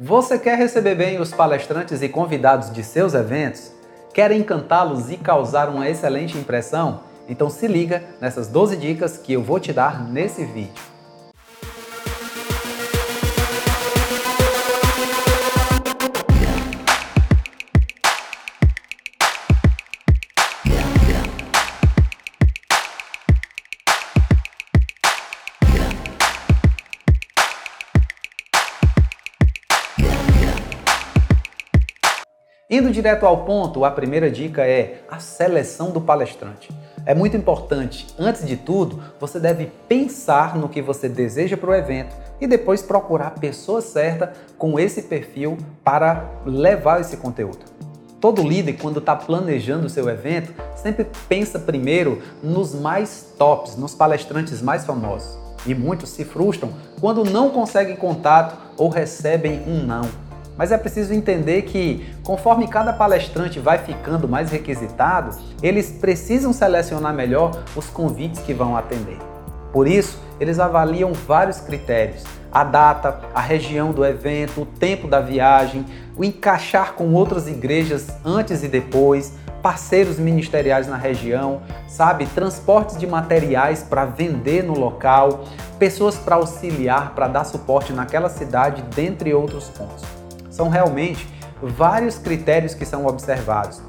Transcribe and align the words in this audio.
Você 0.00 0.38
quer 0.38 0.56
receber 0.56 0.94
bem 0.94 1.20
os 1.20 1.32
palestrantes 1.32 2.02
e 2.02 2.08
convidados 2.08 2.70
de 2.72 2.84
seus 2.84 3.14
eventos? 3.14 3.72
Quer 4.14 4.30
encantá-los 4.30 5.10
e 5.10 5.16
causar 5.16 5.68
uma 5.68 5.88
excelente 5.88 6.38
impressão? 6.38 7.00
Então 7.28 7.50
se 7.50 7.66
liga 7.66 8.04
nessas 8.20 8.46
12 8.46 8.76
dicas 8.76 9.18
que 9.18 9.32
eu 9.32 9.42
vou 9.42 9.58
te 9.58 9.72
dar 9.72 10.08
nesse 10.08 10.44
vídeo. 10.44 10.97
Indo 32.70 32.90
direto 32.90 33.24
ao 33.24 33.46
ponto, 33.46 33.82
a 33.82 33.90
primeira 33.90 34.30
dica 34.30 34.60
é 34.66 35.00
a 35.10 35.18
seleção 35.18 35.90
do 35.90 36.02
palestrante. 36.02 36.68
É 37.06 37.14
muito 37.14 37.34
importante, 37.34 38.06
antes 38.18 38.46
de 38.46 38.58
tudo, 38.58 39.02
você 39.18 39.40
deve 39.40 39.72
pensar 39.88 40.54
no 40.54 40.68
que 40.68 40.82
você 40.82 41.08
deseja 41.08 41.56
para 41.56 41.70
o 41.70 41.74
evento 41.74 42.14
e 42.38 42.46
depois 42.46 42.82
procurar 42.82 43.28
a 43.28 43.30
pessoa 43.30 43.80
certa 43.80 44.34
com 44.58 44.78
esse 44.78 45.04
perfil 45.04 45.56
para 45.82 46.28
levar 46.44 47.00
esse 47.00 47.16
conteúdo. 47.16 47.60
Todo 48.20 48.46
líder, 48.46 48.74
quando 48.74 48.98
está 48.98 49.16
planejando 49.16 49.86
o 49.86 49.90
seu 49.90 50.06
evento, 50.10 50.52
sempre 50.76 51.06
pensa 51.26 51.58
primeiro 51.58 52.20
nos 52.42 52.74
mais 52.74 53.32
tops, 53.38 53.76
nos 53.76 53.94
palestrantes 53.94 54.60
mais 54.60 54.84
famosos. 54.84 55.38
E 55.66 55.74
muitos 55.74 56.10
se 56.10 56.22
frustram 56.22 56.70
quando 57.00 57.24
não 57.24 57.48
conseguem 57.48 57.96
contato 57.96 58.58
ou 58.76 58.90
recebem 58.90 59.62
um 59.66 59.86
não. 59.86 60.27
Mas 60.58 60.72
é 60.72 60.76
preciso 60.76 61.14
entender 61.14 61.62
que, 61.62 62.04
conforme 62.24 62.66
cada 62.66 62.92
palestrante 62.92 63.60
vai 63.60 63.78
ficando 63.78 64.28
mais 64.28 64.50
requisitado, 64.50 65.38
eles 65.62 65.92
precisam 65.92 66.52
selecionar 66.52 67.14
melhor 67.14 67.62
os 67.76 67.86
convites 67.86 68.40
que 68.40 68.52
vão 68.52 68.76
atender. 68.76 69.18
Por 69.72 69.86
isso, 69.86 70.20
eles 70.40 70.58
avaliam 70.58 71.12
vários 71.12 71.60
critérios: 71.60 72.24
a 72.50 72.64
data, 72.64 73.20
a 73.32 73.40
região 73.40 73.92
do 73.92 74.04
evento, 74.04 74.62
o 74.62 74.66
tempo 74.66 75.06
da 75.06 75.20
viagem, 75.20 75.86
o 76.16 76.24
encaixar 76.24 76.94
com 76.94 77.14
outras 77.14 77.46
igrejas 77.46 78.08
antes 78.24 78.64
e 78.64 78.68
depois, 78.68 79.34
parceiros 79.62 80.18
ministeriais 80.18 80.88
na 80.88 80.96
região, 80.96 81.62
sabe, 81.86 82.26
transportes 82.26 82.98
de 82.98 83.06
materiais 83.06 83.84
para 83.84 84.04
vender 84.04 84.64
no 84.64 84.76
local, 84.76 85.44
pessoas 85.78 86.16
para 86.16 86.34
auxiliar, 86.34 87.14
para 87.14 87.28
dar 87.28 87.44
suporte 87.44 87.92
naquela 87.92 88.28
cidade, 88.28 88.82
dentre 88.94 89.32
outros 89.32 89.68
pontos. 89.68 90.17
São 90.58 90.68
realmente 90.68 91.24
vários 91.62 92.18
critérios 92.18 92.74
que 92.74 92.84
são 92.84 93.06
observados. 93.06 93.80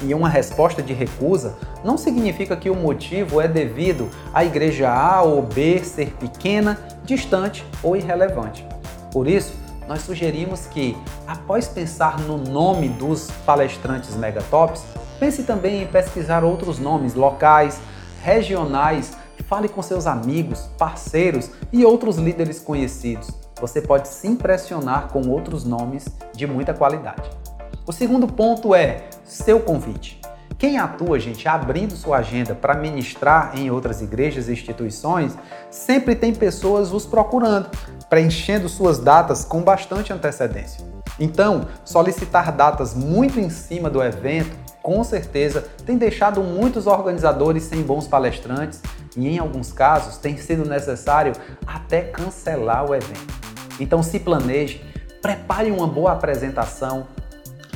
E 0.00 0.14
uma 0.14 0.28
resposta 0.28 0.80
de 0.80 0.92
recusa 0.92 1.56
não 1.84 1.98
significa 1.98 2.56
que 2.56 2.70
o 2.70 2.76
motivo 2.76 3.40
é 3.40 3.48
devido 3.48 4.08
à 4.32 4.44
igreja 4.44 4.88
A 4.88 5.22
ou 5.22 5.42
B 5.42 5.80
ser 5.80 6.12
pequena, 6.12 6.78
distante 7.02 7.66
ou 7.82 7.96
irrelevante. 7.96 8.64
Por 9.10 9.26
isso, 9.26 9.52
nós 9.88 10.02
sugerimos 10.02 10.66
que, 10.66 10.96
após 11.26 11.66
pensar 11.66 12.20
no 12.20 12.38
nome 12.38 12.88
dos 12.88 13.28
palestrantes 13.44 14.14
megatops, 14.14 14.84
pense 15.18 15.42
também 15.42 15.82
em 15.82 15.86
pesquisar 15.88 16.44
outros 16.44 16.78
nomes 16.78 17.14
locais, 17.14 17.80
regionais, 18.22 19.16
fale 19.48 19.68
com 19.68 19.82
seus 19.82 20.06
amigos, 20.06 20.70
parceiros 20.78 21.50
e 21.72 21.84
outros 21.84 22.16
líderes 22.16 22.60
conhecidos 22.60 23.45
você 23.60 23.80
pode 23.80 24.08
se 24.08 24.26
impressionar 24.28 25.08
com 25.08 25.28
outros 25.28 25.64
nomes 25.64 26.06
de 26.34 26.46
muita 26.46 26.74
qualidade. 26.74 27.30
O 27.86 27.92
segundo 27.92 28.26
ponto 28.26 28.74
é 28.74 29.04
seu 29.24 29.60
convite. 29.60 30.20
Quem 30.58 30.78
atua, 30.78 31.20
gente, 31.20 31.46
abrindo 31.46 31.94
sua 31.94 32.18
agenda 32.18 32.54
para 32.54 32.74
ministrar 32.74 33.52
em 33.58 33.70
outras 33.70 34.00
igrejas 34.00 34.48
e 34.48 34.52
instituições, 34.52 35.36
sempre 35.70 36.16
tem 36.16 36.34
pessoas 36.34 36.92
os 36.92 37.04
procurando, 37.04 37.70
preenchendo 38.08 38.68
suas 38.68 38.98
datas 38.98 39.44
com 39.44 39.62
bastante 39.62 40.12
antecedência. 40.12 40.84
Então, 41.20 41.66
solicitar 41.84 42.52
datas 42.52 42.94
muito 42.94 43.38
em 43.38 43.50
cima 43.50 43.90
do 43.90 44.02
evento, 44.02 44.56
com 44.82 45.02
certeza, 45.04 45.66
tem 45.84 45.98
deixado 45.98 46.42
muitos 46.42 46.86
organizadores 46.86 47.64
sem 47.64 47.82
bons 47.82 48.08
palestrantes 48.08 48.80
e, 49.16 49.28
em 49.28 49.38
alguns 49.38 49.72
casos, 49.72 50.16
tem 50.16 50.36
sido 50.36 50.68
necessário 50.68 51.32
até 51.66 52.02
cancelar 52.02 52.88
o 52.88 52.94
evento. 52.94 53.45
Então 53.78 54.02
se 54.02 54.18
planeje, 54.18 54.82
prepare 55.20 55.70
uma 55.70 55.86
boa 55.86 56.12
apresentação, 56.12 57.06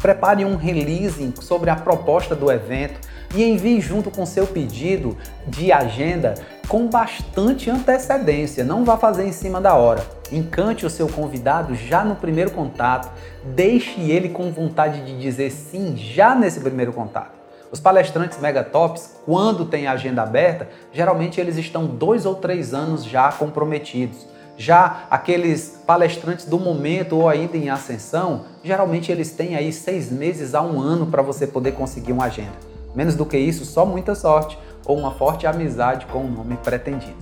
prepare 0.00 0.44
um 0.44 0.56
release 0.56 1.32
sobre 1.40 1.70
a 1.70 1.76
proposta 1.76 2.34
do 2.34 2.50
evento 2.50 3.00
e 3.34 3.44
envie 3.44 3.80
junto 3.80 4.10
com 4.10 4.26
seu 4.26 4.46
pedido 4.46 5.16
de 5.46 5.70
agenda 5.70 6.34
com 6.68 6.86
bastante 6.86 7.68
antecedência. 7.68 8.64
Não 8.64 8.84
vá 8.84 8.96
fazer 8.96 9.26
em 9.26 9.32
cima 9.32 9.60
da 9.60 9.74
hora. 9.74 10.04
Encante 10.32 10.86
o 10.86 10.90
seu 10.90 11.08
convidado 11.08 11.74
já 11.74 12.04
no 12.04 12.14
primeiro 12.14 12.52
contato, 12.52 13.10
deixe 13.44 14.00
ele 14.00 14.28
com 14.28 14.52
vontade 14.52 15.04
de 15.04 15.18
dizer 15.18 15.50
sim 15.50 15.96
já 15.96 16.34
nesse 16.34 16.60
primeiro 16.60 16.92
contato. 16.92 17.40
Os 17.72 17.78
palestrantes 17.78 18.38
megatops, 18.38 19.16
quando 19.24 19.64
têm 19.64 19.86
agenda 19.86 20.22
aberta, 20.22 20.68
geralmente 20.92 21.40
eles 21.40 21.56
estão 21.56 21.86
dois 21.86 22.26
ou 22.26 22.34
três 22.34 22.74
anos 22.74 23.04
já 23.04 23.30
comprometidos. 23.30 24.26
Já 24.60 25.06
aqueles 25.10 25.80
palestrantes 25.86 26.44
do 26.44 26.58
momento 26.58 27.16
ou 27.16 27.30
ainda 27.30 27.56
em 27.56 27.70
ascensão, 27.70 28.44
geralmente 28.62 29.10
eles 29.10 29.30
têm 29.30 29.56
aí 29.56 29.72
seis 29.72 30.12
meses 30.12 30.54
a 30.54 30.60
um 30.60 30.78
ano 30.78 31.06
para 31.06 31.22
você 31.22 31.46
poder 31.46 31.72
conseguir 31.72 32.12
uma 32.12 32.26
agenda. 32.26 32.52
Menos 32.94 33.14
do 33.14 33.24
que 33.24 33.38
isso, 33.38 33.64
só 33.64 33.86
muita 33.86 34.14
sorte 34.14 34.58
ou 34.84 34.98
uma 34.98 35.12
forte 35.12 35.46
amizade 35.46 36.04
com 36.04 36.18
o 36.26 36.30
nome 36.30 36.58
pretendido. 36.58 37.16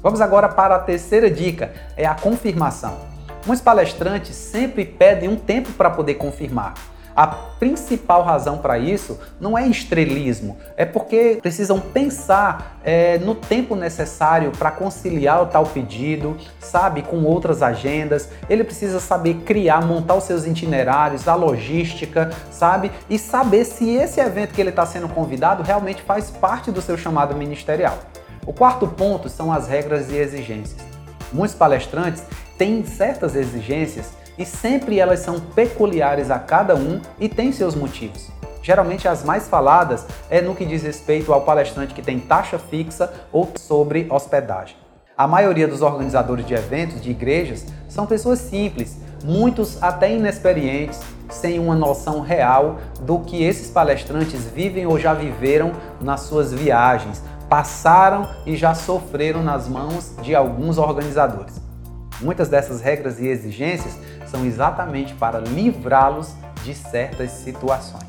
Vamos 0.00 0.20
agora 0.20 0.48
para 0.48 0.76
a 0.76 0.78
terceira 0.78 1.28
dica, 1.28 1.72
é 1.96 2.06
a 2.06 2.14
confirmação. 2.14 2.96
Muitos 3.44 3.64
palestrantes 3.64 4.36
sempre 4.36 4.84
pedem 4.84 5.28
um 5.28 5.34
tempo 5.34 5.72
para 5.72 5.90
poder 5.90 6.14
confirmar. 6.14 6.74
A 7.16 7.28
principal 7.28 8.22
razão 8.22 8.58
para 8.58 8.76
isso 8.76 9.20
não 9.38 9.56
é 9.56 9.66
estrelismo, 9.68 10.56
é 10.76 10.84
porque 10.84 11.38
precisam 11.40 11.78
pensar 11.78 12.80
é, 12.82 13.18
no 13.18 13.36
tempo 13.36 13.76
necessário 13.76 14.50
para 14.50 14.72
conciliar 14.72 15.42
o 15.42 15.46
tal 15.46 15.64
pedido, 15.64 16.36
sabe, 16.58 17.02
com 17.02 17.22
outras 17.22 17.62
agendas. 17.62 18.28
Ele 18.50 18.64
precisa 18.64 18.98
saber 18.98 19.42
criar, 19.44 19.86
montar 19.86 20.14
os 20.14 20.24
seus 20.24 20.44
itinerários, 20.44 21.28
a 21.28 21.36
logística, 21.36 22.30
sabe, 22.50 22.90
e 23.08 23.16
saber 23.16 23.64
se 23.64 23.94
esse 23.94 24.20
evento 24.20 24.52
que 24.52 24.60
ele 24.60 24.70
está 24.70 24.84
sendo 24.84 25.08
convidado 25.08 25.62
realmente 25.62 26.02
faz 26.02 26.30
parte 26.30 26.72
do 26.72 26.82
seu 26.82 26.98
chamado 26.98 27.36
ministerial. 27.36 27.98
O 28.44 28.52
quarto 28.52 28.88
ponto 28.88 29.28
são 29.28 29.52
as 29.52 29.68
regras 29.68 30.10
e 30.10 30.16
exigências. 30.16 30.82
Muitos 31.32 31.56
palestrantes 31.56 32.24
têm 32.58 32.84
certas 32.84 33.34
exigências 33.34 34.12
e 34.38 34.44
sempre 34.44 34.98
elas 34.98 35.20
são 35.20 35.40
peculiares 35.40 36.30
a 36.30 36.38
cada 36.38 36.74
um 36.74 37.00
e 37.18 37.28
têm 37.28 37.52
seus 37.52 37.74
motivos. 37.74 38.30
Geralmente 38.62 39.06
as 39.06 39.22
mais 39.22 39.46
faladas 39.46 40.06
é 40.30 40.40
no 40.40 40.54
que 40.54 40.64
diz 40.64 40.82
respeito 40.82 41.32
ao 41.32 41.42
palestrante 41.42 41.92
que 41.92 42.00
tem 42.00 42.18
taxa 42.18 42.58
fixa 42.58 43.12
ou 43.30 43.52
sobre 43.56 44.06
hospedagem. 44.10 44.76
A 45.16 45.28
maioria 45.28 45.68
dos 45.68 45.82
organizadores 45.82 46.46
de 46.46 46.54
eventos 46.54 47.00
de 47.00 47.10
igrejas 47.10 47.66
são 47.88 48.06
pessoas 48.06 48.40
simples, 48.40 48.96
muitos 49.22 49.80
até 49.82 50.12
inexperientes, 50.12 51.00
sem 51.30 51.58
uma 51.58 51.76
noção 51.76 52.20
real 52.20 52.78
do 53.02 53.20
que 53.20 53.44
esses 53.44 53.70
palestrantes 53.70 54.44
vivem 54.44 54.86
ou 54.86 54.98
já 54.98 55.14
viveram 55.14 55.72
nas 56.00 56.22
suas 56.22 56.52
viagens, 56.52 57.22
passaram 57.48 58.28
e 58.44 58.56
já 58.56 58.74
sofreram 58.74 59.42
nas 59.42 59.68
mãos 59.68 60.14
de 60.22 60.34
alguns 60.34 60.78
organizadores. 60.78 61.60
Muitas 62.20 62.48
dessas 62.48 62.80
regras 62.80 63.18
e 63.20 63.26
exigências 63.26 63.98
são 64.26 64.44
exatamente 64.44 65.14
para 65.14 65.38
livrá-los 65.38 66.34
de 66.62 66.74
certas 66.74 67.30
situações. 67.30 68.04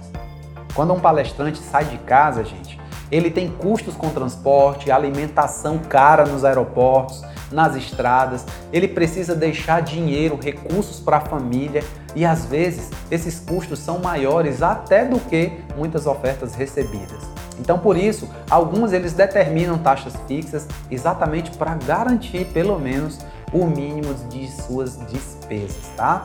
Quando 0.73 0.93
um 0.93 0.99
palestrante 0.99 1.59
sai 1.59 1.85
de 1.85 1.97
casa, 1.99 2.43
gente, 2.43 2.79
ele 3.11 3.29
tem 3.29 3.49
custos 3.49 3.95
com 3.95 4.09
transporte, 4.09 4.91
alimentação 4.91 5.77
cara 5.79 6.25
nos 6.25 6.43
aeroportos, 6.43 7.23
nas 7.51 7.75
estradas, 7.75 8.45
ele 8.73 8.87
precisa 8.87 9.35
deixar 9.35 9.81
dinheiro, 9.81 10.39
recursos 10.41 10.99
para 10.99 11.17
a 11.17 11.21
família 11.21 11.83
e 12.15 12.25
às 12.25 12.45
vezes 12.45 12.89
esses 13.11 13.39
custos 13.39 13.79
são 13.79 13.99
maiores 13.99 14.61
até 14.61 15.05
do 15.05 15.19
que 15.19 15.51
muitas 15.77 16.07
ofertas 16.07 16.55
recebidas. 16.55 17.23
Então, 17.59 17.79
por 17.79 17.95
isso, 17.95 18.29
alguns 18.49 18.91
eles 18.91 19.13
determinam 19.13 19.77
taxas 19.77 20.13
fixas 20.27 20.67
exatamente 20.91 21.51
para 21.51 21.75
garantir 21.75 22.45
pelo 22.47 22.77
menos 22.77 23.19
o 23.55 23.65
mínimo 23.65 24.13
de 24.29 24.51
suas 24.51 24.97
despesas, 25.07 25.89
tá? 25.95 26.23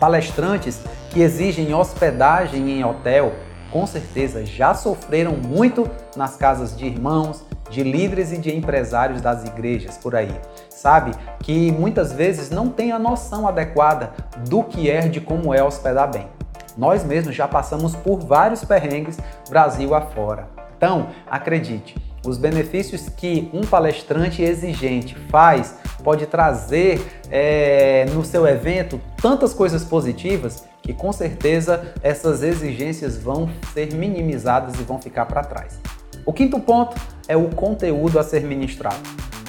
Palestrantes 0.00 0.80
que 1.10 1.20
exigem 1.20 1.74
hospedagem 1.74 2.70
em 2.70 2.84
hotel, 2.84 3.34
com 3.70 3.86
certeza 3.86 4.46
já 4.46 4.72
sofreram 4.72 5.32
muito 5.32 5.88
nas 6.16 6.36
casas 6.36 6.74
de 6.74 6.86
irmãos, 6.86 7.44
de 7.68 7.82
líderes 7.82 8.32
e 8.32 8.38
de 8.38 8.56
empresários 8.56 9.20
das 9.20 9.44
igrejas 9.44 9.98
por 9.98 10.16
aí, 10.16 10.34
sabe? 10.70 11.10
Que 11.40 11.70
muitas 11.70 12.12
vezes 12.12 12.48
não 12.48 12.70
tem 12.70 12.92
a 12.92 12.98
noção 12.98 13.46
adequada 13.46 14.12
do 14.48 14.62
que 14.62 14.90
é, 14.90 15.06
de 15.06 15.20
como 15.20 15.52
é 15.52 15.62
hospedar 15.62 16.10
bem. 16.10 16.28
Nós 16.78 17.04
mesmos 17.04 17.34
já 17.34 17.46
passamos 17.46 17.94
por 17.94 18.20
vários 18.20 18.64
perrengues 18.64 19.18
Brasil 19.50 19.94
afora. 19.94 20.48
Então, 20.76 21.08
acredite, 21.28 21.96
os 22.26 22.36
benefícios 22.36 23.08
que 23.08 23.48
um 23.52 23.62
palestrante 23.62 24.42
exigente 24.42 25.14
faz 25.30 25.76
pode 26.02 26.26
trazer 26.26 27.00
é, 27.30 28.06
no 28.12 28.24
seu 28.24 28.46
evento 28.46 29.00
tantas 29.20 29.52
coisas 29.54 29.84
positivas 29.84 30.64
que 30.82 30.92
com 30.92 31.12
certeza 31.12 31.92
essas 32.02 32.42
exigências 32.42 33.16
vão 33.16 33.50
ser 33.72 33.92
minimizadas 33.94 34.78
e 34.80 34.82
vão 34.82 35.00
ficar 35.00 35.26
para 35.26 35.42
trás. 35.42 35.78
O 36.24 36.32
quinto 36.32 36.58
ponto 36.60 36.96
é 37.26 37.36
o 37.36 37.48
conteúdo 37.48 38.18
a 38.18 38.22
ser 38.22 38.42
ministrado. 38.42 38.96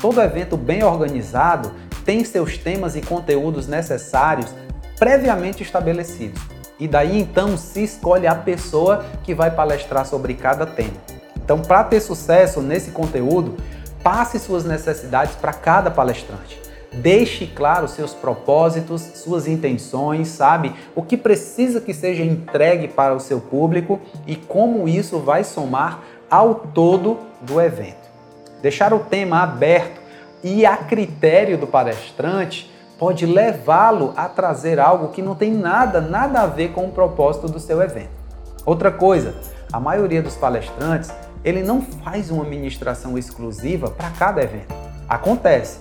Todo 0.01 0.21
evento 0.21 0.55
bem 0.55 0.83
organizado 0.83 1.73
tem 2.05 2.23
seus 2.23 2.57
temas 2.57 2.95
e 2.95 3.01
conteúdos 3.01 3.67
necessários 3.67 4.53
previamente 4.97 5.63
estabelecidos. 5.63 6.41
E 6.79 6.87
daí 6.87 7.19
então 7.19 7.57
se 7.57 7.83
escolhe 7.83 8.27
a 8.27 8.35
pessoa 8.35 9.05
que 9.23 9.33
vai 9.33 9.51
palestrar 9.51 10.05
sobre 10.05 10.33
cada 10.33 10.65
tema. 10.65 11.18
Então, 11.49 11.63
para 11.63 11.83
ter 11.83 11.99
sucesso 11.99 12.61
nesse 12.61 12.91
conteúdo, 12.91 13.57
passe 14.03 14.37
suas 14.37 14.63
necessidades 14.65 15.35
para 15.35 15.51
cada 15.51 15.89
palestrante. 15.89 16.61
Deixe 16.93 17.47
claro 17.47 17.87
seus 17.87 18.13
propósitos, 18.13 19.01
suas 19.01 19.47
intenções, 19.47 20.27
sabe? 20.27 20.75
O 20.95 21.01
que 21.01 21.17
precisa 21.17 21.81
que 21.81 21.91
seja 21.91 22.23
entregue 22.23 22.87
para 22.87 23.15
o 23.15 23.19
seu 23.19 23.41
público 23.41 23.99
e 24.27 24.35
como 24.35 24.87
isso 24.87 25.17
vai 25.17 25.43
somar 25.43 26.03
ao 26.29 26.53
todo 26.53 27.17
do 27.41 27.59
evento. 27.59 28.07
Deixar 28.61 28.93
o 28.93 28.99
tema 28.99 29.41
aberto 29.41 29.99
e 30.43 30.67
a 30.67 30.77
critério 30.77 31.57
do 31.57 31.65
palestrante 31.65 32.71
pode 32.99 33.25
levá-lo 33.25 34.13
a 34.15 34.29
trazer 34.29 34.79
algo 34.79 35.07
que 35.07 35.23
não 35.23 35.33
tem 35.33 35.51
nada, 35.51 35.99
nada 35.99 36.41
a 36.41 36.45
ver 36.45 36.73
com 36.73 36.85
o 36.85 36.91
propósito 36.91 37.47
do 37.47 37.59
seu 37.59 37.81
evento. 37.81 38.11
Outra 38.67 38.91
coisa, 38.91 39.33
a 39.73 39.79
maioria 39.79 40.21
dos 40.21 40.35
palestrantes, 40.35 41.11
ele 41.43 41.63
não 41.63 41.81
faz 41.81 42.29
uma 42.29 42.43
ministração 42.43 43.17
exclusiva 43.17 43.89
para 43.89 44.09
cada 44.11 44.41
evento. 44.41 44.73
Acontece, 45.07 45.79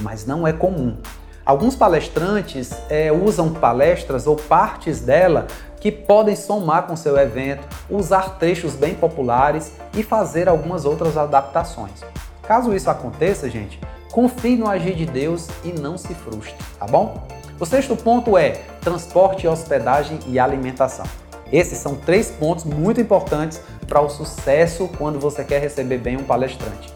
mas 0.00 0.26
não 0.26 0.46
é 0.46 0.52
comum. 0.52 0.96
Alguns 1.44 1.76
palestrantes 1.76 2.72
é, 2.90 3.12
usam 3.12 3.52
palestras 3.52 4.26
ou 4.26 4.34
partes 4.34 5.00
dela 5.00 5.46
que 5.80 5.92
podem 5.92 6.34
somar 6.34 6.88
com 6.88 6.96
seu 6.96 7.16
evento, 7.16 7.64
usar 7.88 8.38
trechos 8.38 8.74
bem 8.74 8.94
populares 8.94 9.72
e 9.94 10.02
fazer 10.02 10.48
algumas 10.48 10.84
outras 10.84 11.16
adaptações. 11.16 12.02
Caso 12.42 12.74
isso 12.74 12.90
aconteça, 12.90 13.48
gente, 13.48 13.78
confie 14.10 14.56
no 14.56 14.68
agir 14.68 14.96
de 14.96 15.06
Deus 15.06 15.46
e 15.62 15.68
não 15.68 15.96
se 15.96 16.14
frustre, 16.14 16.56
tá 16.78 16.86
bom? 16.86 17.22
O 17.60 17.64
sexto 17.64 17.94
ponto 17.94 18.36
é 18.36 18.62
transporte, 18.80 19.46
hospedagem 19.46 20.18
e 20.26 20.38
alimentação. 20.38 21.06
Esses 21.52 21.78
são 21.78 21.94
três 21.94 22.30
pontos 22.30 22.64
muito 22.64 23.00
importantes 23.00 23.60
para 23.86 24.00
o 24.00 24.08
sucesso 24.08 24.88
quando 24.98 25.18
você 25.18 25.44
quer 25.44 25.60
receber 25.60 25.98
bem 25.98 26.16
um 26.16 26.24
palestrante. 26.24 26.92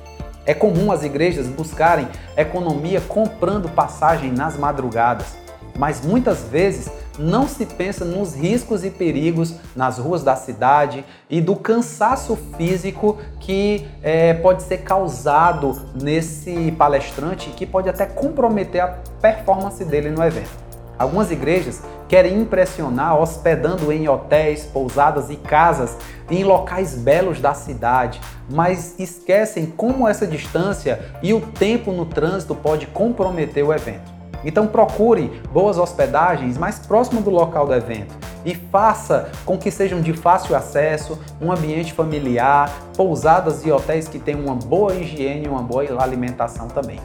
É 0.46 0.54
comum 0.54 0.90
as 0.90 1.02
igrejas 1.04 1.46
buscarem 1.46 2.08
economia 2.36 3.00
comprando 3.00 3.68
passagem 3.68 4.32
nas 4.32 4.56
madrugadas, 4.56 5.36
mas 5.78 6.04
muitas 6.04 6.42
vezes 6.44 6.90
não 7.18 7.46
se 7.46 7.66
pensa 7.66 8.04
nos 8.04 8.34
riscos 8.34 8.84
e 8.84 8.90
perigos 8.90 9.54
nas 9.76 9.98
ruas 9.98 10.22
da 10.22 10.34
cidade 10.34 11.04
e 11.28 11.40
do 11.40 11.54
cansaço 11.54 12.36
físico 12.56 13.18
que 13.38 13.86
é, 14.02 14.34
pode 14.34 14.62
ser 14.62 14.78
causado 14.78 15.78
nesse 16.00 16.72
palestrante 16.72 17.50
que 17.50 17.66
pode 17.66 17.88
até 17.88 18.06
comprometer 18.06 18.80
a 18.80 18.88
performance 19.20 19.84
dele 19.84 20.10
no 20.10 20.24
evento. 20.24 20.69
Algumas 21.00 21.30
igrejas 21.30 21.80
querem 22.06 22.42
impressionar 22.42 23.18
hospedando 23.18 23.90
em 23.90 24.06
hotéis, 24.06 24.66
pousadas 24.66 25.30
e 25.30 25.36
casas 25.36 25.96
em 26.30 26.44
locais 26.44 26.94
belos 26.94 27.40
da 27.40 27.54
cidade, 27.54 28.20
mas 28.50 29.00
esquecem 29.00 29.64
como 29.64 30.06
essa 30.06 30.26
distância 30.26 31.00
e 31.22 31.32
o 31.32 31.40
tempo 31.40 31.90
no 31.90 32.04
trânsito 32.04 32.54
pode 32.54 32.86
comprometer 32.86 33.64
o 33.64 33.72
evento. 33.72 34.12
Então 34.44 34.66
procure 34.66 35.40
boas 35.50 35.78
hospedagens 35.78 36.58
mais 36.58 36.78
próximo 36.78 37.22
do 37.22 37.30
local 37.30 37.66
do 37.66 37.72
evento 37.72 38.14
e 38.44 38.54
faça 38.54 39.30
com 39.46 39.56
que 39.56 39.70
sejam 39.70 40.02
de 40.02 40.12
fácil 40.12 40.54
acesso, 40.54 41.18
um 41.40 41.50
ambiente 41.50 41.94
familiar, 41.94 42.70
pousadas 42.94 43.64
e 43.64 43.72
hotéis 43.72 44.06
que 44.06 44.18
tenham 44.18 44.44
uma 44.44 44.54
boa 44.54 44.94
higiene 44.94 45.46
e 45.46 45.48
uma 45.48 45.62
boa 45.62 45.82
alimentação 46.02 46.68
também. 46.68 47.00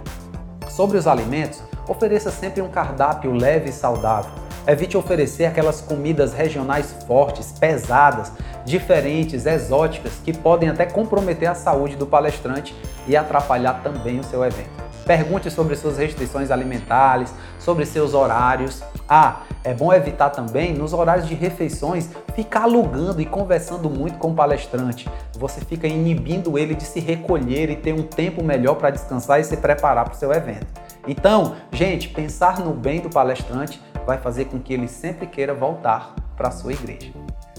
Sobre 0.76 0.98
os 0.98 1.08
alimentos, 1.08 1.64
ofereça 1.88 2.30
sempre 2.30 2.62
um 2.62 2.68
cardápio 2.68 3.32
leve 3.32 3.70
e 3.70 3.72
saudável. 3.72 4.30
Evite 4.68 4.98
oferecer 4.98 5.46
aquelas 5.46 5.80
comidas 5.80 6.34
regionais 6.34 6.94
fortes, 7.08 7.54
pesadas, 7.58 8.30
diferentes, 8.66 9.46
exóticas, 9.46 10.12
que 10.22 10.34
podem 10.34 10.68
até 10.68 10.86
comprometer 10.86 11.50
a 11.50 11.56
saúde 11.56 11.96
do 11.96 12.06
palestrante 12.06 12.76
e 13.08 13.16
atrapalhar 13.16 13.82
também 13.84 14.20
o 14.20 14.24
seu 14.26 14.44
evento. 14.44 14.85
Pergunte 15.06 15.52
sobre 15.52 15.76
suas 15.76 15.98
restrições 15.98 16.50
alimentares, 16.50 17.34
sobre 17.60 17.86
seus 17.86 18.14
horários. 18.14 18.82
Ah, 19.08 19.42
é 19.64 19.74
bom 19.74 19.94
evitar 19.94 20.32
também, 20.32 20.74
nos 20.74 20.94
horários 20.94 21.28
de 21.28 21.36
refeições, 21.36 22.10
ficar 22.36 22.64
alugando 22.64 23.22
e 23.22 23.26
conversando 23.26 23.88
muito 23.88 24.18
com 24.18 24.32
o 24.32 24.34
palestrante. 24.34 25.08
Você 25.38 25.62
fica 25.62 25.88
inibindo 25.88 26.58
ele 26.58 26.74
de 26.74 26.84
se 26.84 27.00
recolher 27.00 27.70
e 27.70 27.76
ter 27.76 27.94
um 27.94 28.02
tempo 28.02 28.44
melhor 28.44 28.76
para 28.76 28.90
descansar 28.90 29.40
e 29.40 29.44
se 29.44 29.56
preparar 29.58 30.06
para 30.06 30.16
o 30.16 30.18
seu 30.18 30.34
evento. 30.34 30.68
Então, 31.08 31.56
gente, 31.72 32.10
pensar 32.10 32.60
no 32.60 32.74
bem 32.74 33.00
do 33.00 33.10
palestrante 33.10 33.80
vai 34.08 34.18
fazer 34.18 34.46
com 34.46 34.60
que 34.60 34.74
ele 34.74 34.88
sempre 34.88 35.28
queira 35.28 35.54
voltar 35.54 36.16
para 36.36 36.48
a 36.48 36.52
sua 36.52 36.74
igreja. 36.74 37.12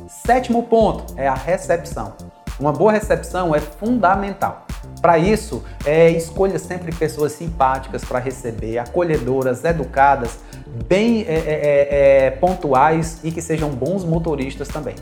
Sétimo 0.08 0.64
ponto 0.64 1.14
é 1.16 1.28
a 1.28 1.34
recepção. 1.34 2.14
Uma 2.58 2.72
boa 2.72 2.90
recepção 2.90 3.54
é 3.54 3.60
fundamental. 3.60 4.65
Para 5.06 5.18
isso, 5.18 5.62
é, 5.84 6.10
escolha 6.10 6.58
sempre 6.58 6.90
pessoas 6.92 7.30
simpáticas 7.30 8.04
para 8.04 8.18
receber, 8.18 8.78
acolhedoras, 8.78 9.64
educadas, 9.64 10.40
bem 10.88 11.24
é, 11.28 11.32
é, 11.32 11.36
é, 11.36 12.26
é, 12.26 12.30
pontuais 12.32 13.20
e 13.22 13.30
que 13.30 13.40
sejam 13.40 13.70
bons 13.70 14.04
motoristas 14.04 14.66
também. 14.66 14.96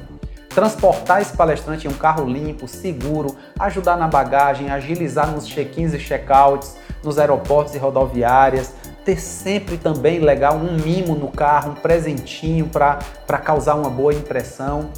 Transportar 0.51 1.23
esse 1.23 1.35
palestrante 1.35 1.87
em 1.87 1.91
um 1.91 1.95
carro 1.95 2.27
limpo, 2.27 2.69
seguro, 2.69 3.35
ajudar 3.59 3.97
na 3.97 4.07
bagagem, 4.07 4.71
agilizar 4.71 5.33
nos 5.33 5.47
check-ins 5.47 5.95
e 5.95 5.99
check-outs, 5.99 6.77
nos 7.03 7.19
aeroportos 7.19 7.75
e 7.75 7.79
rodoviárias, 7.79 8.75
ter 9.07 9.19
sempre 9.19 9.79
também 9.79 10.19
legal 10.19 10.57
um 10.57 10.77
mimo 10.77 11.15
no 11.15 11.29
carro, 11.29 11.71
um 11.71 11.77
presentinho 11.77 12.67
para 12.67 13.39
causar 13.43 13.75
uma 13.75 13.89
boa 13.89 14.13
impressão. 14.13 14.91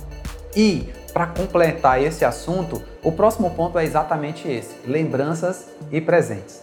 E 0.56 0.88
para 1.16 1.28
completar 1.28 1.98
esse 2.02 2.26
assunto, 2.26 2.82
o 3.02 3.10
próximo 3.10 3.48
ponto 3.52 3.78
é 3.78 3.84
exatamente 3.84 4.46
esse: 4.46 4.76
lembranças 4.86 5.66
e 5.90 5.98
presentes. 5.98 6.62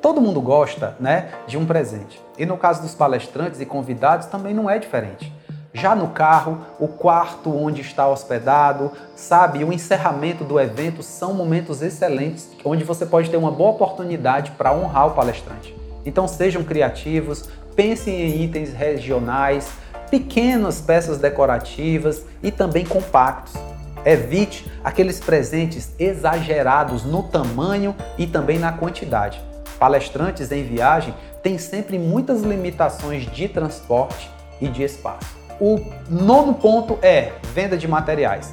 Todo 0.00 0.20
mundo 0.20 0.40
gosta, 0.40 0.96
né, 1.00 1.30
de 1.48 1.58
um 1.58 1.66
presente. 1.66 2.22
E 2.38 2.46
no 2.46 2.56
caso 2.56 2.82
dos 2.82 2.94
palestrantes 2.94 3.60
e 3.60 3.66
convidados 3.66 4.28
também 4.28 4.54
não 4.54 4.70
é 4.70 4.78
diferente. 4.78 5.32
Já 5.74 5.96
no 5.96 6.10
carro, 6.10 6.58
o 6.78 6.86
quarto 6.86 7.52
onde 7.52 7.80
está 7.80 8.06
hospedado, 8.06 8.92
sabe, 9.16 9.64
o 9.64 9.72
encerramento 9.72 10.44
do 10.44 10.60
evento 10.60 11.02
são 11.02 11.34
momentos 11.34 11.82
excelentes 11.82 12.48
onde 12.64 12.84
você 12.84 13.04
pode 13.04 13.28
ter 13.28 13.38
uma 13.38 13.50
boa 13.50 13.70
oportunidade 13.70 14.52
para 14.52 14.72
honrar 14.72 15.08
o 15.08 15.14
palestrante. 15.14 15.76
Então 16.06 16.28
sejam 16.28 16.62
criativos, 16.62 17.48
pensem 17.74 18.20
em 18.20 18.44
itens 18.44 18.72
regionais, 18.72 19.68
pequenas 20.08 20.80
peças 20.80 21.18
decorativas 21.18 22.24
e 22.40 22.52
também 22.52 22.84
compactos. 22.84 23.69
Evite 24.04 24.70
aqueles 24.82 25.20
presentes 25.20 25.92
exagerados 25.98 27.04
no 27.04 27.22
tamanho 27.22 27.94
e 28.16 28.26
também 28.26 28.58
na 28.58 28.72
quantidade. 28.72 29.40
Palestrantes 29.78 30.50
em 30.52 30.62
viagem 30.62 31.14
têm 31.42 31.58
sempre 31.58 31.98
muitas 31.98 32.42
limitações 32.42 33.26
de 33.30 33.48
transporte 33.48 34.30
e 34.60 34.68
de 34.68 34.82
espaço. 34.82 35.26
O 35.60 35.78
nono 36.08 36.54
ponto 36.54 36.98
é 37.02 37.32
venda 37.54 37.76
de 37.76 37.86
materiais. 37.86 38.52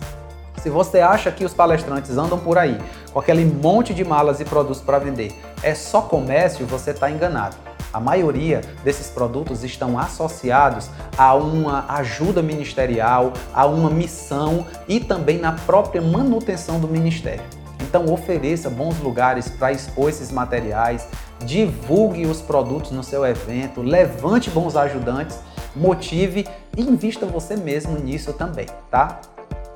Se 0.62 0.70
você 0.70 1.00
acha 1.00 1.32
que 1.32 1.46
os 1.46 1.54
palestrantes 1.54 2.18
andam 2.18 2.38
por 2.38 2.58
aí 2.58 2.78
com 3.14 3.20
aquele 3.20 3.46
monte 3.46 3.94
de 3.94 4.04
malas 4.04 4.40
e 4.42 4.46
produtos 4.46 4.82
para 4.82 5.00
vender, 5.00 5.32
é 5.64 5.74
só 5.74 6.02
comércio, 6.02 6.66
você 6.66 6.92
está 6.92 7.10
enganado. 7.10 7.67
A 7.98 8.00
maioria 8.00 8.62
desses 8.84 9.08
produtos 9.10 9.64
estão 9.64 9.98
associados 9.98 10.88
a 11.18 11.34
uma 11.34 11.84
ajuda 11.96 12.44
ministerial, 12.44 13.34
a 13.52 13.66
uma 13.66 13.90
missão 13.90 14.68
e 14.88 15.00
também 15.00 15.40
na 15.40 15.54
própria 15.54 16.00
manutenção 16.00 16.80
do 16.80 16.88
ministério. 16.88 17.44
Então 17.82 18.06
ofereça 18.14 18.70
bons 18.70 19.00
lugares 19.00 19.50
para 19.50 19.72
expor 19.72 20.10
esses 20.10 20.32
materiais, 20.32 21.08
divulgue 21.44 22.28
os 22.28 22.40
produtos 22.40 22.92
no 22.92 23.04
seu 23.04 23.26
evento, 23.26 23.82
levante 23.82 24.52
bons 24.52 24.76
ajudantes 24.76 25.40
motive 25.76 26.46
e 26.78 26.82
invista 26.84 27.26
você 27.26 27.56
mesmo 27.56 27.98
nisso 27.98 28.32
também, 28.32 28.68
tá? 28.92 29.22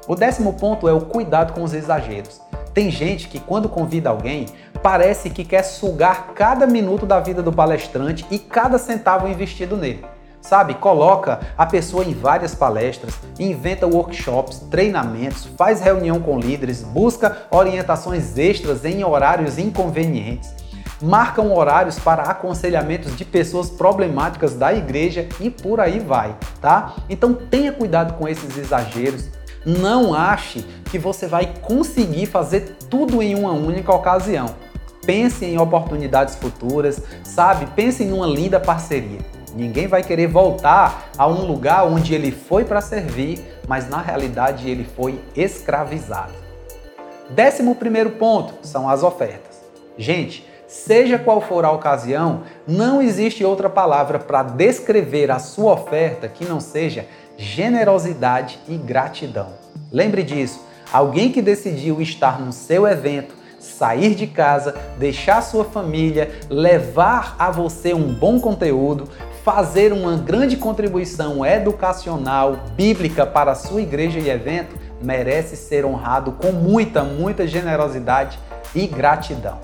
O 0.08 0.14
décimo 0.14 0.54
ponto 0.54 0.88
é 0.88 0.94
o 0.94 1.02
cuidado 1.02 1.54
com 1.54 1.64
os 1.64 1.74
exageros. 1.74 2.40
Tem 2.72 2.90
gente 2.90 3.28
que, 3.28 3.40
quando 3.40 3.68
convida 3.68 4.10
alguém, 4.10 4.46
parece 4.82 5.30
que 5.30 5.46
quer 5.46 5.64
sugar 5.64 6.34
cada 6.34 6.66
minuto 6.66 7.06
da 7.06 7.20
vida 7.20 7.42
do 7.42 7.52
palestrante 7.52 8.26
e 8.32 8.40
cada 8.40 8.78
centavo 8.78 9.28
investido 9.28 9.78
nele. 9.78 10.04
Sabe, 10.42 10.74
coloca 10.74 11.40
a 11.56 11.68
pessoa 11.68 12.04
em 12.04 12.16
várias 12.16 12.56
palestras, 12.56 13.14
inventa 13.40 13.86
workshops, 13.86 14.58
treinamentos, 14.72 15.46
faz 15.56 15.82
reunião 15.82 16.20
com 16.20 16.40
líderes, 16.40 16.82
busca 16.82 17.46
orientações 17.52 18.36
extras 18.40 18.84
em 18.84 19.04
horários 19.04 19.60
inconvenientes, 19.60 20.52
marcam 21.00 21.54
horários 21.54 22.00
para 22.00 22.24
aconselhamentos 22.24 23.16
de 23.16 23.24
pessoas 23.24 23.70
problemáticas 23.70 24.56
da 24.56 24.74
igreja 24.74 25.30
e 25.40 25.52
por 25.52 25.80
aí 25.80 26.00
vai, 26.00 26.36
tá? 26.60 26.96
Então 27.08 27.36
tenha 27.36 27.72
cuidado 27.72 28.14
com 28.16 28.28
esses 28.28 28.58
exageros. 28.58 29.30
Não 29.64 30.12
ache 30.12 30.66
que 30.90 30.98
você 30.98 31.28
vai 31.28 31.54
conseguir 31.62 32.26
fazer 32.26 32.78
tudo 32.90 33.22
em 33.22 33.36
uma 33.36 33.52
única 33.52 33.94
ocasião. 33.94 34.48
Pense 35.06 35.46
em 35.46 35.58
oportunidades 35.58 36.36
futuras, 36.36 37.02
sabe? 37.24 37.66
Pense 37.76 38.04
em 38.04 38.12
uma 38.12 38.28
linda 38.28 38.60
parceria. 38.60 39.20
Ninguém 39.56 39.88
vai 39.88 40.04
querer 40.04 40.28
voltar 40.28 41.10
a 41.18 41.28
um 41.28 41.46
lugar 41.46 41.86
onde 41.86 42.14
ele 42.14 42.32
foi 42.32 42.64
para 42.64 42.82
servir, 42.82 43.40
mas 43.68 43.90
na 43.90 44.02
realidade 44.02 44.70
ele 44.70 44.84
foi 44.84 45.20
escravizado. 45.36 46.34
Décimo 47.30 47.76
primeiro 47.76 48.12
ponto 48.12 48.54
são 48.62 48.90
as 48.90 49.04
ofertas. 49.04 49.62
Gente, 49.98 50.46
seja 50.68 51.20
qual 51.20 51.42
for 51.42 51.66
a 51.66 51.72
ocasião, 51.72 52.44
não 52.68 53.02
existe 53.02 53.44
outra 53.44 53.70
palavra 53.70 54.20
para 54.20 54.44
descrever 54.44 55.30
a 55.32 55.40
sua 55.40 55.74
oferta 55.74 56.28
que 56.28 56.46
não 56.46 56.60
seja 56.60 57.06
generosidade 57.38 58.60
e 58.68 58.78
gratidão. 58.78 59.54
Lembre 59.92 60.24
disso, 60.24 60.66
alguém 60.92 61.32
que 61.32 61.42
decidiu 61.42 62.02
estar 62.02 62.40
no 62.40 62.54
seu 62.54 62.88
evento, 62.88 63.36
sair 63.62 64.16
de 64.16 64.26
casa, 64.26 64.76
deixar 64.98 65.42
sua 65.42 65.64
família, 65.64 66.32
levar 66.50 67.36
a 67.38 67.52
você 67.52 67.94
um 67.94 68.14
bom 68.14 68.40
conteúdo, 68.40 69.08
fazer 69.46 69.94
uma 69.94 70.18
grande 70.18 70.58
contribuição 70.58 71.46
educacional, 71.46 72.58
bíblica 72.76 73.26
para 73.26 73.52
a 73.52 73.56
sua 73.56 73.82
igreja 73.82 74.20
e 74.20 74.30
evento, 74.30 74.76
merece 75.02 75.56
ser 75.56 75.86
honrado 75.86 76.34
com 76.34 76.52
muita, 76.52 77.04
muita 77.04 77.48
generosidade 77.48 78.40
e 78.74 78.88
gratidão. 78.88 79.60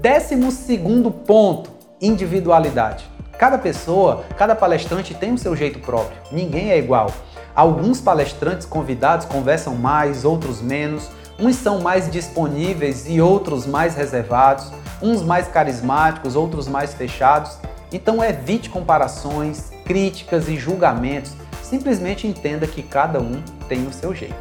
Décimo 0.00 0.50
segundo 0.50 1.10
ponto, 1.10 1.70
individualidade. 2.00 3.04
Cada 3.38 3.58
pessoa, 3.58 4.24
cada 4.36 4.54
palestrante 4.54 5.14
tem 5.14 5.32
o 5.32 5.38
seu 5.38 5.54
jeito 5.54 5.78
próprio, 5.78 6.16
ninguém 6.32 6.70
é 6.70 6.78
igual. 6.78 7.10
Alguns 7.54 8.00
palestrantes 8.00 8.66
convidados 8.66 9.26
conversam 9.26 9.74
mais, 9.74 10.24
outros 10.24 10.60
menos, 10.60 11.10
uns 11.38 11.56
são 11.56 11.80
mais 11.80 12.10
disponíveis 12.10 13.06
e 13.08 13.20
outros 13.20 13.66
mais 13.66 13.94
reservados, 13.94 14.72
uns 15.02 15.22
mais 15.22 15.48
carismáticos, 15.48 16.36
outros 16.36 16.66
mais 16.66 16.94
fechados. 16.94 17.58
Então 17.92 18.24
evite 18.24 18.70
comparações, 18.70 19.70
críticas 19.84 20.48
e 20.48 20.56
julgamentos. 20.56 21.32
Simplesmente 21.62 22.26
entenda 22.26 22.66
que 22.66 22.82
cada 22.82 23.20
um 23.20 23.42
tem 23.68 23.86
o 23.86 23.92
seu 23.92 24.14
jeito. 24.14 24.34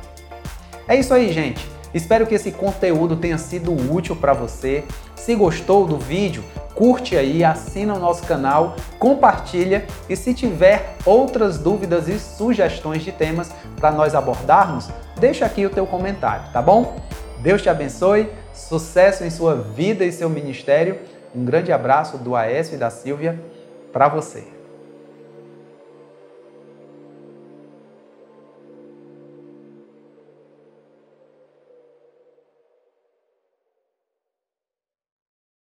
É 0.88 0.96
isso 0.96 1.14
aí, 1.14 1.32
gente. 1.32 1.75
Espero 1.96 2.28
que 2.28 2.36
esse 2.36 2.52
conteúdo 2.52 3.16
tenha 3.16 3.40
sido 3.40 3.74
útil 3.92 4.16
para 4.16 4.34
você. 4.34 4.84
Se 5.16 5.34
gostou 5.34 5.88
do 5.88 5.98
vídeo, 5.98 6.44
curte 6.76 7.18
aí, 7.18 7.44
assina 7.44 7.96
o 7.96 8.00
nosso 8.00 8.28
canal, 8.28 8.76
compartilha 9.00 9.88
e 10.08 10.16
se 10.16 10.34
tiver 10.34 10.98
outras 11.04 11.58
dúvidas 11.58 12.08
e 12.08 12.20
sugestões 12.20 13.02
de 13.02 13.12
temas 13.12 13.52
para 13.78 13.92
nós 13.92 14.14
abordarmos, 14.14 14.90
deixa 15.18 15.46
aqui 15.46 15.66
o 15.66 15.70
teu 15.72 15.88
comentário, 15.88 16.52
tá 16.54 16.62
bom? 16.62 16.98
Deus 17.40 17.64
te 17.64 17.70
abençoe, 17.70 18.30
sucesso 18.54 19.24
em 19.24 19.32
sua 19.32 19.56
vida 19.56 20.06
e 20.06 20.12
seu 20.12 20.30
ministério 20.30 21.00
um 21.36 21.44
grande 21.44 21.72
abraço 21.72 22.18
do 22.18 22.34
Aécio 22.34 22.76
e 22.76 22.78
da 22.78 22.90
Silvia 22.90 23.38
para 23.92 24.08
você. 24.08 24.55